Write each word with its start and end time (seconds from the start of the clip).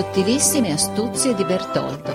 Sottilissime 0.00 0.72
astuzie 0.72 1.34
di 1.34 1.44
Bertoldo. 1.44 2.12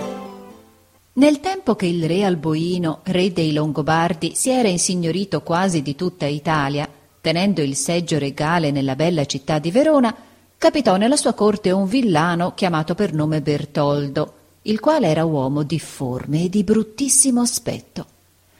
Nel 1.12 1.38
tempo 1.38 1.76
che 1.76 1.86
il 1.86 2.04
re 2.04 2.24
Alboino, 2.24 2.98
re 3.04 3.32
dei 3.32 3.52
Longobardi, 3.52 4.32
si 4.34 4.50
era 4.50 4.66
insignorito 4.66 5.42
quasi 5.42 5.82
di 5.82 5.94
tutta 5.94 6.26
Italia, 6.26 6.88
tenendo 7.20 7.62
il 7.62 7.76
seggio 7.76 8.18
regale 8.18 8.72
nella 8.72 8.96
bella 8.96 9.24
città 9.24 9.60
di 9.60 9.70
Verona, 9.70 10.12
capitò 10.58 10.96
nella 10.96 11.14
sua 11.14 11.32
corte 11.34 11.70
un 11.70 11.86
villano 11.86 12.54
chiamato 12.54 12.96
per 12.96 13.12
nome 13.12 13.40
Bertoldo, 13.40 14.34
il 14.62 14.80
quale 14.80 15.06
era 15.06 15.24
uomo 15.24 15.62
difforme 15.62 16.42
e 16.42 16.48
di 16.48 16.64
bruttissimo 16.64 17.40
aspetto. 17.40 18.04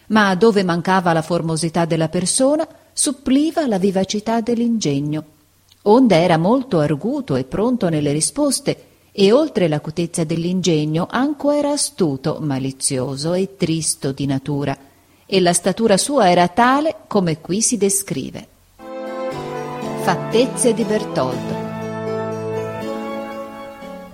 Ma 0.06 0.36
dove 0.36 0.62
mancava 0.62 1.12
la 1.12 1.22
formosità 1.22 1.84
della 1.84 2.08
persona, 2.08 2.64
suppliva 2.92 3.66
la 3.66 3.78
vivacità 3.78 4.40
dell'ingegno. 4.40 5.24
Onde 5.82 6.16
era 6.16 6.36
molto 6.36 6.78
arguto 6.78 7.34
e 7.34 7.42
pronto 7.42 7.88
nelle 7.88 8.12
risposte, 8.12 8.85
e 9.18 9.32
oltre 9.32 9.66
l'acutezza 9.66 10.24
dell'ingegno 10.24 11.06
anco 11.10 11.50
era 11.50 11.70
astuto, 11.70 12.36
malizioso 12.38 13.32
e 13.32 13.56
tristo 13.56 14.12
di 14.12 14.26
natura, 14.26 14.76
e 15.24 15.40
la 15.40 15.54
statura 15.54 15.96
sua 15.96 16.28
era 16.28 16.48
tale 16.48 16.96
come 17.06 17.40
qui 17.40 17.62
si 17.62 17.78
descrive. 17.78 18.46
Fattezze 20.02 20.74
di 20.74 20.84
Bertoldo. 20.84 21.64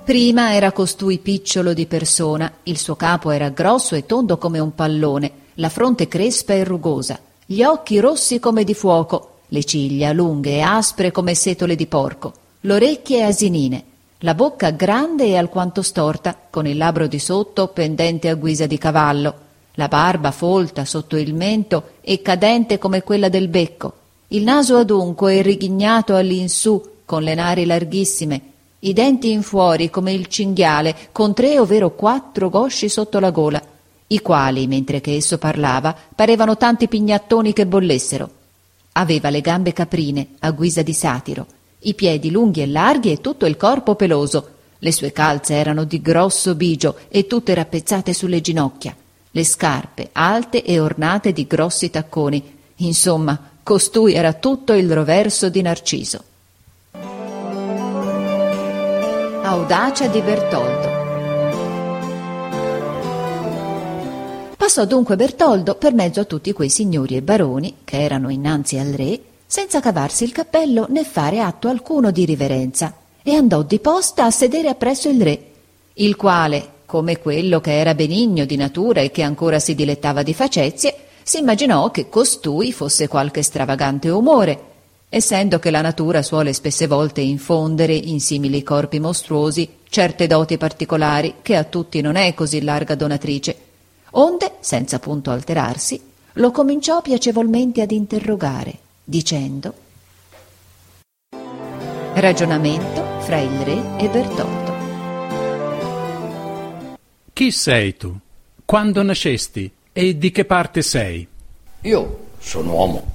Prima 0.04 0.54
era 0.54 0.70
costui 0.70 1.18
picciolo 1.18 1.74
di 1.74 1.86
persona, 1.86 2.52
il 2.62 2.78
suo 2.78 2.94
capo 2.94 3.30
era 3.30 3.48
grosso 3.48 3.96
e 3.96 4.06
tondo 4.06 4.38
come 4.38 4.60
un 4.60 4.72
pallone, 4.72 5.32
la 5.54 5.68
fronte 5.68 6.06
crespa 6.06 6.52
e 6.52 6.62
rugosa, 6.62 7.18
gli 7.44 7.64
occhi 7.64 7.98
rossi 7.98 8.38
come 8.38 8.62
di 8.62 8.74
fuoco, 8.74 9.38
le 9.48 9.64
ciglia 9.64 10.12
lunghe 10.12 10.58
e 10.58 10.60
aspre 10.60 11.10
come 11.10 11.34
setole 11.34 11.74
di 11.74 11.86
porco, 11.88 12.32
le 12.60 12.74
orecchie 12.74 13.24
asinine, 13.24 13.84
la 14.24 14.34
bocca 14.34 14.70
grande 14.70 15.26
e 15.26 15.36
alquanto 15.36 15.82
storta, 15.82 16.36
con 16.48 16.66
il 16.66 16.76
labbro 16.76 17.08
di 17.08 17.18
sotto 17.18 17.68
pendente 17.68 18.28
a 18.28 18.34
guisa 18.34 18.66
di 18.66 18.78
cavallo, 18.78 19.34
la 19.74 19.88
barba 19.88 20.30
folta 20.30 20.84
sotto 20.84 21.16
il 21.16 21.34
mento 21.34 21.94
e 22.02 22.22
cadente 22.22 22.78
come 22.78 23.02
quella 23.02 23.28
del 23.28 23.48
becco, 23.48 23.94
il 24.28 24.44
naso 24.44 24.76
adunco 24.76 25.26
e 25.26 25.42
righignato 25.42 26.14
all'insù, 26.14 26.80
con 27.04 27.24
le 27.24 27.34
nari 27.34 27.64
larghissime, 27.64 28.40
i 28.80 28.92
denti 28.92 29.32
in 29.32 29.42
fuori 29.42 29.90
come 29.90 30.12
il 30.12 30.28
cinghiale, 30.28 31.08
con 31.10 31.34
tre 31.34 31.58
ovvero 31.58 31.90
quattro 31.94 32.48
gosci 32.48 32.88
sotto 32.88 33.18
la 33.18 33.30
gola, 33.30 33.60
i 34.06 34.20
quali, 34.20 34.68
mentre 34.68 35.00
che 35.00 35.16
esso 35.16 35.36
parlava, 35.36 35.96
parevano 36.14 36.56
tanti 36.56 36.86
pignattoni 36.86 37.52
che 37.52 37.66
bollessero. 37.66 38.30
Aveva 38.92 39.30
le 39.30 39.40
gambe 39.40 39.72
caprine, 39.72 40.28
a 40.40 40.50
guisa 40.52 40.82
di 40.82 40.92
satiro, 40.92 41.46
i 41.82 41.94
piedi 41.94 42.30
lunghi 42.30 42.62
e 42.62 42.66
larghi 42.66 43.12
e 43.12 43.20
tutto 43.20 43.46
il 43.46 43.56
corpo 43.56 43.94
peloso. 43.94 44.48
Le 44.78 44.92
sue 44.92 45.12
calze 45.12 45.54
erano 45.54 45.84
di 45.84 46.00
grosso 46.00 46.54
bigio 46.54 46.96
e 47.08 47.26
tutte 47.26 47.54
rappezzate 47.54 48.12
sulle 48.12 48.40
ginocchia, 48.40 48.94
le 49.30 49.44
scarpe 49.44 50.10
alte 50.12 50.64
e 50.64 50.80
ornate 50.80 51.32
di 51.32 51.46
grossi 51.46 51.90
tacconi. 51.90 52.58
Insomma, 52.76 53.50
costui 53.62 54.14
era 54.14 54.32
tutto 54.32 54.72
il 54.72 54.92
roverso 54.92 55.48
di 55.48 55.62
Narciso. 55.62 56.24
Audacia 59.42 60.06
di 60.08 60.20
Bertoldo. 60.20 60.90
Passò 64.56 64.84
dunque 64.84 65.16
Bertoldo 65.16 65.74
per 65.74 65.92
mezzo 65.92 66.20
a 66.20 66.24
tutti 66.24 66.52
quei 66.52 66.68
signori 66.68 67.16
e 67.16 67.22
baroni 67.22 67.78
che 67.84 68.00
erano 68.00 68.30
innanzi 68.30 68.78
al 68.78 68.92
re 68.92 69.20
senza 69.52 69.80
cavarsi 69.80 70.24
il 70.24 70.32
cappello 70.32 70.86
né 70.88 71.04
fare 71.04 71.38
atto 71.38 71.68
alcuno 71.68 72.10
di 72.10 72.24
riverenza, 72.24 72.94
e 73.22 73.34
andò 73.34 73.60
di 73.60 73.80
posta 73.80 74.24
a 74.24 74.30
sedere 74.30 74.70
appresso 74.70 75.10
il 75.10 75.20
re, 75.20 75.46
il 75.92 76.16
quale, 76.16 76.68
come 76.86 77.18
quello 77.18 77.60
che 77.60 77.78
era 77.78 77.94
benigno 77.94 78.46
di 78.46 78.56
natura 78.56 79.02
e 79.02 79.10
che 79.10 79.20
ancora 79.20 79.58
si 79.58 79.74
dilettava 79.74 80.22
di 80.22 80.32
facezie, 80.32 80.94
si 81.22 81.36
immaginò 81.36 81.90
che 81.90 82.08
costui 82.08 82.72
fosse 82.72 83.08
qualche 83.08 83.42
stravagante 83.42 84.08
umore, 84.08 84.58
essendo 85.10 85.58
che 85.58 85.70
la 85.70 85.82
natura 85.82 86.22
suole 86.22 86.54
spesse 86.54 86.86
volte 86.86 87.20
infondere 87.20 87.92
in 87.92 88.20
simili 88.20 88.62
corpi 88.62 89.00
mostruosi 89.00 89.68
certe 89.90 90.26
doti 90.26 90.56
particolari 90.56 91.34
che 91.42 91.56
a 91.56 91.64
tutti 91.64 92.00
non 92.00 92.16
è 92.16 92.32
così 92.32 92.62
larga 92.62 92.94
donatrice, 92.94 93.54
onde, 94.12 94.52
senza 94.60 94.98
punto 94.98 95.30
alterarsi, 95.30 96.00
lo 96.36 96.50
cominciò 96.50 97.02
piacevolmente 97.02 97.82
ad 97.82 97.90
interrogare 97.90 98.78
dicendo 99.04 99.74
Ragionamento 102.14 103.20
fra 103.20 103.38
il 103.38 103.58
re 103.60 103.96
e 103.98 104.08
Bertoldo. 104.08 104.72
Chi 107.32 107.50
sei 107.50 107.96
tu? 107.96 108.14
Quando 108.64 109.02
nascesti? 109.02 109.72
E 109.92 110.18
di 110.18 110.30
che 110.30 110.44
parte 110.44 110.82
sei? 110.82 111.26
Io 111.80 112.26
sono 112.38 112.72
uomo. 112.72 113.10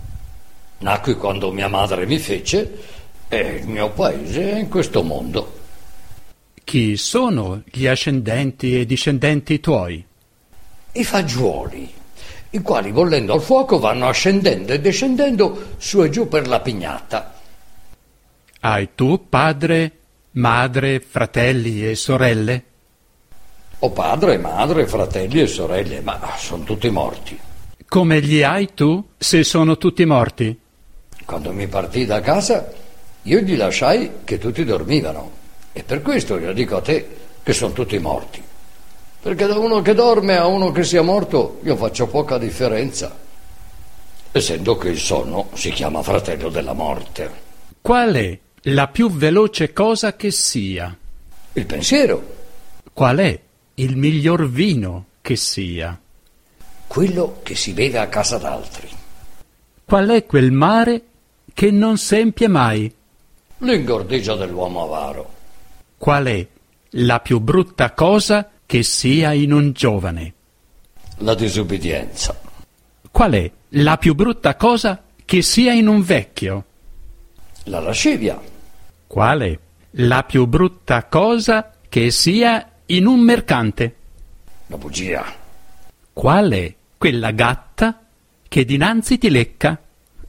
Nacqui 0.79 1.15
quando 1.15 1.51
mia 1.51 1.67
madre 1.67 2.05
mi 2.07 2.17
fece 2.17 2.83
e 3.27 3.39
il 3.61 3.67
mio 3.67 3.91
paese 3.91 4.51
è 4.51 4.59
in 4.59 4.67
questo 4.67 5.03
mondo. 5.03 5.59
Chi 6.63 6.97
sono 6.97 7.61
gli 7.65 7.85
ascendenti 7.85 8.79
e 8.79 8.85
discendenti 8.85 9.59
tuoi? 9.59 10.03
I 10.93 11.03
fagioli 11.03 11.93
i 12.51 12.61
quali 12.61 12.91
bollendo 12.91 13.33
al 13.33 13.41
fuoco 13.41 13.79
vanno 13.79 14.07
ascendendo 14.07 14.73
e 14.73 14.79
descendendo 14.79 15.73
su 15.77 16.01
e 16.03 16.09
giù 16.09 16.27
per 16.27 16.47
la 16.47 16.59
pignata. 16.59 17.33
Hai 18.59 18.89
tu 18.95 19.27
padre, 19.29 19.91
madre, 20.31 20.99
fratelli 20.99 21.87
e 21.87 21.95
sorelle? 21.95 22.63
Ho 23.79 23.91
padre, 23.91 24.37
madre, 24.37 24.87
fratelli 24.87 25.41
e 25.41 25.47
sorelle, 25.47 26.01
ma 26.01 26.19
sono 26.37 26.63
tutti 26.63 26.89
morti. 26.89 27.39
Come 27.87 28.19
li 28.19 28.43
hai 28.43 28.73
tu 28.73 29.03
se 29.17 29.43
sono 29.43 29.77
tutti 29.77 30.03
morti? 30.05 30.59
Quando 31.25 31.53
mi 31.53 31.67
partii 31.67 32.05
da 32.05 32.19
casa, 32.21 32.69
io 33.23 33.39
gli 33.39 33.55
lasciai 33.55 34.11
che 34.23 34.37
tutti 34.37 34.65
dormivano. 34.65 35.31
E 35.73 35.83
per 35.83 36.01
questo 36.01 36.37
io 36.39 36.53
dico 36.53 36.77
a 36.77 36.81
te 36.81 37.07
che 37.43 37.53
sono 37.53 37.73
tutti 37.73 37.99
morti. 37.99 38.41
Perché 39.27 39.45
da 39.45 39.57
uno 39.57 39.81
che 39.81 39.93
dorme 39.93 40.37
a 40.37 40.45
uno 40.45 40.71
che 40.71 40.85
sia 40.85 41.01
morto 41.01 41.59
io 41.63 41.75
faccio 41.75 42.07
poca 42.07 42.37
differenza, 42.37 43.13
essendo 44.31 44.77
che 44.77 44.87
il 44.87 44.97
sonno 44.97 45.49
si 45.51 45.69
chiama 45.71 46.01
fratello 46.01 46.47
della 46.47 46.71
morte. 46.71 47.29
Qual 47.81 48.13
è 48.13 48.39
la 48.61 48.87
più 48.87 49.11
veloce 49.11 49.73
cosa 49.73 50.15
che 50.15 50.31
sia? 50.31 50.97
Il 51.51 51.65
pensiero. 51.65 52.35
Qual 52.93 53.17
è 53.17 53.37
il 53.73 53.97
miglior 53.97 54.49
vino 54.49 55.07
che 55.19 55.35
sia? 55.35 55.99
Quello 56.87 57.39
che 57.43 57.55
si 57.55 57.73
beve 57.73 57.97
a 57.97 58.07
casa 58.07 58.37
d'altri. 58.37 58.87
Qual 59.83 60.07
è 60.07 60.25
quel 60.25 60.53
mare 60.53 61.01
che 61.53 61.69
non 61.69 61.97
sempie 61.97 62.47
mai? 62.47 62.89
L'ingordigia 63.57 64.35
dell'uomo 64.35 64.83
avaro. 64.83 65.33
Qual 65.97 66.25
è 66.27 66.47
la 66.91 67.19
più 67.19 67.41
brutta 67.41 67.91
cosa 67.91 68.43
che 68.43 68.56
sia 68.83 69.31
in 69.31 69.53
un 69.53 69.71
giovane? 69.71 70.33
La 71.19 71.33
disubbidienza. 71.33 72.39
Qual 73.09 73.31
è 73.31 73.51
la 73.69 73.97
più 73.97 74.13
brutta 74.13 74.55
cosa 74.55 75.03
che 75.25 75.41
sia 75.41 75.71
in 75.71 75.87
un 75.87 76.03
vecchio? 76.03 76.65
La 77.63 77.79
lascivia. 77.79 78.39
Qual 79.07 79.39
è 79.39 79.59
la 79.91 80.23
più 80.23 80.45
brutta 80.45 81.05
cosa 81.05 81.71
che 81.87 82.11
sia 82.11 82.69
in 82.87 83.05
un 83.05 83.21
mercante? 83.21 83.95
La 84.67 84.77
bugia. 84.77 85.25
Qual 86.11 86.51
è 86.51 86.75
quella 86.97 87.31
gatta 87.31 88.01
che 88.47 88.65
dinanzi 88.65 89.17
ti 89.17 89.29
lecca 89.29 89.81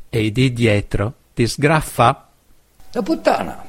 e 0.08 0.31
di 0.31 0.52
dietro 0.52 1.14
ti 1.34 1.46
sgraffa? 1.46 2.29
La 2.93 3.02
puttana. 3.02 3.67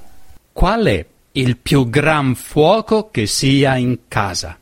Qual 0.54 0.86
è 0.86 1.06
il 1.32 1.58
più 1.58 1.90
gran 1.90 2.36
fuoco 2.36 3.10
che 3.10 3.26
sia 3.26 3.76
in 3.76 4.00
casa? 4.08 4.59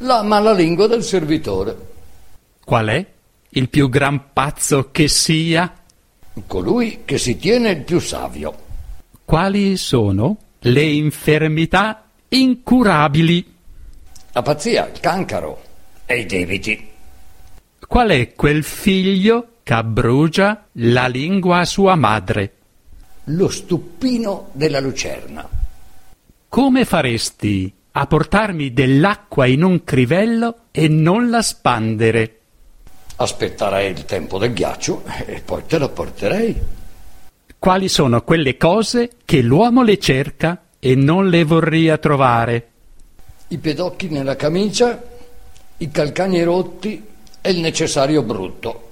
La 0.00 0.22
malalingua 0.22 0.86
del 0.86 1.02
servitore. 1.02 1.74
Qual 2.62 2.86
è 2.88 3.06
il 3.48 3.70
più 3.70 3.88
gran 3.88 4.32
pazzo 4.34 4.90
che 4.90 5.08
sia? 5.08 5.72
Colui 6.46 7.00
che 7.06 7.16
si 7.16 7.38
tiene 7.38 7.70
il 7.70 7.82
più 7.82 7.98
savio. 7.98 8.54
Quali 9.24 9.78
sono 9.78 10.36
le 10.58 10.82
infermità 10.82 12.10
incurabili? 12.28 13.54
La 14.32 14.42
pazzia, 14.42 14.86
il 14.92 15.00
cancro 15.00 15.62
e 16.04 16.18
i 16.18 16.26
debiti. 16.26 16.88
Qual 17.88 18.10
è 18.10 18.34
quel 18.34 18.64
figlio 18.64 19.48
che 19.62 19.72
abbrugia 19.72 20.66
la 20.72 21.06
lingua 21.06 21.60
a 21.60 21.64
sua 21.64 21.94
madre? 21.94 22.52
Lo 23.24 23.48
stupino 23.48 24.50
della 24.52 24.80
lucerna. 24.80 25.48
Come 26.50 26.84
faresti 26.84 27.72
a 27.98 28.06
portarmi 28.06 28.74
dell'acqua 28.74 29.46
in 29.46 29.62
un 29.62 29.82
crivello 29.82 30.64
e 30.70 30.86
non 30.86 31.30
la 31.30 31.40
spandere? 31.40 32.40
Aspetterei 33.16 33.90
il 33.90 34.04
tempo 34.04 34.36
del 34.36 34.52
ghiaccio 34.52 35.02
e 35.24 35.40
poi 35.42 35.62
te 35.66 35.78
la 35.78 35.88
porterei. 35.88 36.60
Quali 37.58 37.88
sono 37.88 38.20
quelle 38.20 38.58
cose 38.58 39.12
che 39.24 39.40
l'uomo 39.40 39.82
le 39.82 39.98
cerca 39.98 40.64
e 40.78 40.94
non 40.94 41.30
le 41.30 41.44
vorria 41.44 41.96
trovare. 41.96 42.68
I 43.48 43.56
pedocchi 43.56 44.10
nella 44.10 44.36
camicia, 44.36 45.02
i 45.78 45.90
calcagni 45.90 46.42
rotti 46.42 47.02
e 47.40 47.50
il 47.50 47.60
necessario 47.60 48.22
brutto. 48.22 48.90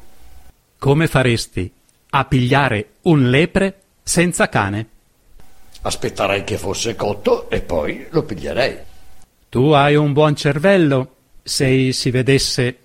Come 0.79 1.09
faresti 1.09 1.71
a 2.09 2.25
pigliare 2.25 2.93
un 3.03 3.29
lepre 3.29 3.83
senza 4.03 4.49
cane? 4.49 4.89
Aspetterei 5.83 6.43
che 6.43 6.57
fosse 6.57 6.97
cotto 6.97 7.51
e 7.51 7.61
poi 7.61 8.07
lo 8.09 8.23
piglierei. 8.23 8.93
Tu 9.55 9.71
hai 9.71 9.95
un 9.95 10.13
buon 10.13 10.35
cervello, 10.35 11.15
se 11.45 11.93
si 11.93 12.11
vedesse. 12.11 12.79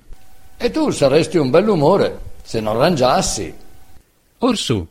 E 0.56 0.70
tu 0.70 0.92
saresti 0.92 1.38
un 1.38 1.50
bell'umore 1.50 2.20
se 2.44 2.60
non 2.60 2.78
rangiassi. 2.78 3.52
Orsù, 4.38 4.88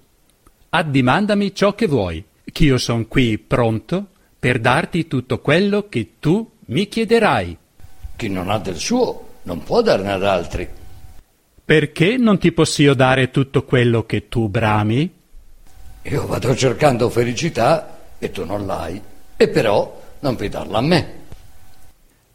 addimandami 0.71 1.55
ciò 1.55 1.77
che 1.77 1.87
vuoi, 1.87 2.25
ch'io 2.51 2.79
son 2.79 3.07
qui 3.07 3.39
pronto 3.39 4.07
per 4.37 4.59
darti 4.59 5.07
tutto 5.07 5.39
quello 5.39 5.89
che 5.89 6.15
tu 6.19 6.51
mi 6.65 6.89
chiederai. 6.89 7.57
Chi 8.17 8.29
non 8.29 8.51
ha 8.51 8.59
del 8.59 8.77
suo 8.77 9.35
non 9.43 9.63
può 9.63 9.81
darne 9.81 10.11
ad 10.11 10.25
altri. 10.25 10.69
Perché 11.65 12.17
non 12.17 12.39
ti 12.39 12.51
possio 12.51 12.93
dare 12.93 13.31
tutto 13.31 13.63
quello 13.63 14.05
che 14.05 14.27
tu 14.27 14.49
brami? 14.49 15.15
Io 16.03 16.27
vado 16.27 16.57
cercando 16.57 17.09
felicità 17.09 17.99
e 18.19 18.33
tu 18.33 18.45
non 18.45 18.67
l'hai. 18.67 19.01
E 19.37 19.49
però 19.49 19.97
non 20.19 20.35
puoi 20.35 20.49
darla 20.49 20.79
a 20.79 20.83
me. 20.83 21.18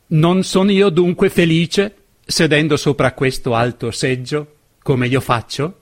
Non 0.08 0.44
sono 0.44 0.72
io 0.72 0.90
dunque 0.90 1.30
felice 1.30 1.96
sedendo 2.26 2.78
sopra 2.78 3.14
questo 3.14 3.54
alto 3.54 3.92
seggio, 3.92 4.56
come 4.82 5.08
io 5.08 5.20
faccio? 5.20 5.80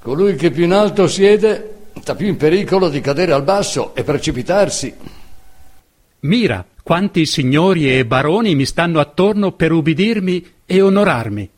Colui 0.00 0.34
che 0.36 0.50
più 0.50 0.64
in 0.64 0.72
alto 0.72 1.06
siede 1.06 1.74
sta 2.00 2.14
più 2.14 2.26
in 2.26 2.36
pericolo 2.36 2.88
di 2.88 3.00
cadere 3.00 3.32
al 3.32 3.42
basso 3.42 3.94
e 3.94 4.04
precipitarsi. 4.04 4.94
Mira 6.20 6.64
quanti 6.82 7.26
signori 7.26 7.94
e 7.94 8.06
baroni 8.06 8.54
mi 8.54 8.64
stanno 8.64 9.00
attorno 9.00 9.52
per 9.52 9.72
ubbidirmi 9.72 10.52
e 10.66 10.80
onorarmi. 10.80 11.50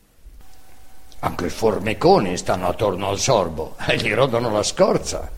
Anche 1.20 1.46
i 1.46 1.50
formiconi 1.50 2.36
stanno 2.36 2.68
attorno 2.68 3.08
al 3.08 3.18
sorbo 3.18 3.76
e 3.86 3.96
gli 3.96 4.12
rodono 4.12 4.50
la 4.50 4.62
scorza. 4.62 5.30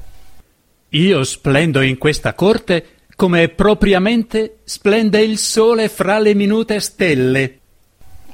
Io 0.91 1.25
splendo 1.25 1.81
in 1.83 1.99
questa 1.99 2.35
corte 2.35 2.94
come 3.17 3.49
propriamente 3.49 4.59
splende 4.65 5.21
il 5.23 5.39
sole 5.39 5.89
fra 5.89 6.19
le 6.19 6.35
minute 6.35 6.81
stelle. 6.81 7.59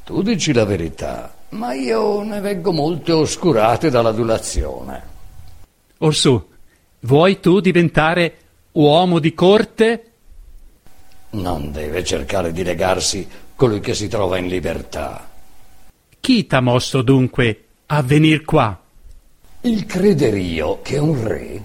Tu 0.05 0.23
dici 0.23 0.53
la 0.53 0.65
verità, 0.65 1.35
ma 1.51 1.73
io 1.75 2.23
ne 2.23 2.41
vengo 2.41 2.73
molte 2.73 3.13
oscurate 3.13 3.91
dall'adulazione. 3.91 5.03
Orsù, 5.99 6.43
vuoi 7.01 7.41
tu 7.41 7.61
diventare 7.61 8.37
uomo 8.73 9.19
di 9.19 9.35
corte? 9.35 10.05
Non 11.31 11.71
deve 11.71 12.03
cercare 12.03 12.53
di 12.53 12.65
legarsi 12.65 13.29
colui 13.55 13.81
che 13.81 13.95
si 13.95 14.09
trova 14.09 14.39
in 14.39 14.49
libertà. 14.49 15.29
Chi 16.19 16.47
t'ha 16.47 16.61
mosso 16.61 17.03
dunque 17.03 17.65
a 17.87 18.03
venir 18.03 18.45
qua? 18.45 18.81
Il 19.63 19.85
crederio 19.85 20.81
che 20.83 20.99
un 20.99 21.23
re 21.23 21.63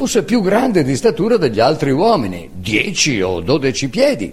fosse 0.00 0.24
più 0.24 0.40
grande 0.40 0.82
di 0.82 0.96
statura 0.96 1.36
degli 1.36 1.60
altri 1.60 1.90
uomini, 1.90 2.48
dieci 2.54 3.20
o 3.20 3.40
dodici 3.40 3.90
piedi, 3.90 4.32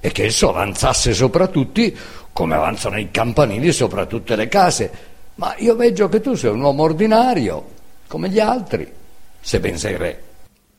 e 0.00 0.10
che 0.10 0.24
esso 0.24 0.48
avanzasse 0.48 1.14
sopra 1.14 1.46
tutti 1.46 1.96
come 2.32 2.56
avanzano 2.56 2.98
i 2.98 3.08
campanili 3.12 3.70
sopra 3.70 4.06
tutte 4.06 4.34
le 4.34 4.48
case. 4.48 4.90
Ma 5.36 5.54
io 5.58 5.76
veggio 5.76 6.08
che 6.08 6.20
tu 6.20 6.34
sei 6.34 6.50
un 6.50 6.60
uomo 6.60 6.82
ordinario, 6.82 7.68
come 8.08 8.30
gli 8.30 8.40
altri, 8.40 8.84
se 9.40 9.60
ben 9.60 9.78
sei 9.78 9.96
re. 9.96 10.22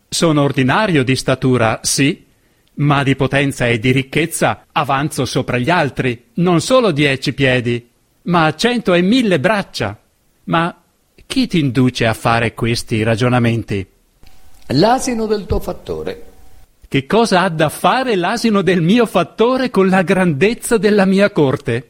Sono 0.09 0.41
ordinario 0.41 1.05
di 1.05 1.15
statura, 1.15 1.79
sì, 1.81 2.25
ma 2.73 3.03
di 3.03 3.15
potenza 3.15 3.65
e 3.65 3.79
di 3.79 3.91
ricchezza 3.91 4.65
avanzo 4.73 5.23
sopra 5.23 5.57
gli 5.57 5.69
altri, 5.69 6.21
non 6.33 6.59
solo 6.59 6.91
dieci 6.91 7.31
piedi, 7.31 7.87
ma 8.23 8.53
cento 8.55 8.93
e 8.93 9.01
mille 9.01 9.39
braccia. 9.39 9.97
Ma 10.43 10.81
chi 11.25 11.47
ti 11.47 11.59
induce 11.59 12.05
a 12.05 12.13
fare 12.13 12.53
questi 12.53 13.03
ragionamenti? 13.03 13.90
L'asino 14.71 15.25
del 15.25 15.45
tuo 15.45 15.59
fattore. 15.59 16.25
Che 16.87 17.05
cosa 17.05 17.41
ha 17.41 17.49
da 17.49 17.69
fare 17.69 18.15
l'asino 18.15 18.61
del 18.61 18.81
mio 18.81 19.05
fattore 19.05 19.69
con 19.69 19.87
la 19.87 20.01
grandezza 20.01 20.77
della 20.77 21.05
mia 21.05 21.31
corte? 21.31 21.89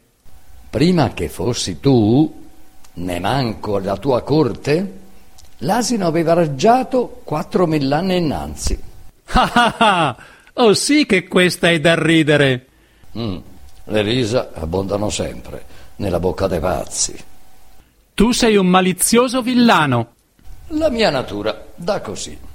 Prima 0.69 1.11
che 1.13 1.27
fossi 1.27 1.79
tu, 1.79 2.47
ne 2.93 3.19
manco 3.19 3.79
la 3.79 3.97
tua 3.97 4.21
corte, 4.21 4.99
l'asino 5.59 6.07
aveva 6.07 6.33
raggiato 6.33 7.21
quattro 7.23 7.65
mill'anni 7.65 8.17
innanzi. 8.17 8.79
Ah 9.33 9.51
ah 9.53 9.75
ah! 9.77 10.17
Oh 10.53 10.73
sì 10.73 11.05
che 11.05 11.27
questa 11.27 11.69
è 11.69 11.79
da 11.79 11.95
ridere! 11.95 12.67
Mm, 13.17 13.37
le 13.85 14.01
risa 14.01 14.51
abbondano 14.53 15.09
sempre 15.09 15.65
nella 15.97 16.19
bocca 16.19 16.47
dei 16.47 16.59
pazzi. 16.59 17.17
Tu 18.13 18.31
sei 18.31 18.55
un 18.55 18.67
malizioso 18.67 19.41
villano. 19.41 20.13
La 20.67 20.89
mia 20.89 21.09
natura 21.09 21.65
dà 21.75 22.01
così. 22.01 22.49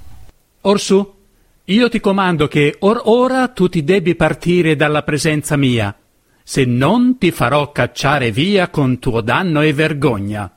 Orsù, 0.67 1.15
io 1.63 1.89
ti 1.89 2.01
comando 2.01 2.47
che 2.49 2.75
or 2.79 3.01
ora 3.05 3.47
tu 3.47 3.69
ti 3.69 3.85
debbi 3.85 4.15
partire 4.15 4.75
dalla 4.75 5.01
presenza 5.01 5.55
mia, 5.55 5.95
se 6.43 6.65
non 6.65 7.17
ti 7.17 7.31
farò 7.31 7.71
cacciare 7.71 8.31
via 8.31 8.67
con 8.67 8.99
tuo 8.99 9.21
danno 9.21 9.61
e 9.61 9.71
vergogna. 9.71 10.53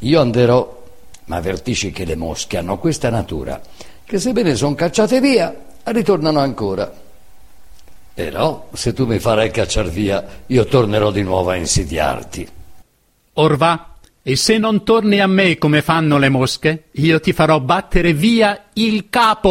Io 0.00 0.20
anderò, 0.20 0.82
ma 1.26 1.36
avvertisci 1.36 1.92
che 1.92 2.04
le 2.04 2.16
mosche 2.16 2.56
hanno 2.56 2.78
questa 2.78 3.10
natura, 3.10 3.60
che 4.04 4.18
sebbene 4.18 4.56
sono 4.56 4.74
cacciate 4.74 5.20
via, 5.20 5.54
ritornano 5.84 6.40
ancora. 6.40 6.92
Però, 8.12 8.68
se 8.72 8.92
tu 8.92 9.06
mi 9.06 9.20
farai 9.20 9.52
cacciar 9.52 9.88
via, 9.88 10.24
io 10.46 10.64
tornerò 10.64 11.12
di 11.12 11.22
nuovo 11.22 11.50
a 11.50 11.56
insidiarti. 11.56 12.48
Or 13.34 13.56
va, 13.56 13.93
e 14.26 14.36
se 14.36 14.56
non 14.56 14.84
torni 14.84 15.20
a 15.20 15.26
me 15.26 15.58
come 15.58 15.82
fanno 15.82 16.16
le 16.16 16.30
mosche, 16.30 16.84
io 16.92 17.20
ti 17.20 17.34
farò 17.34 17.60
battere 17.60 18.14
via 18.14 18.70
il 18.72 19.10
capo 19.10 19.50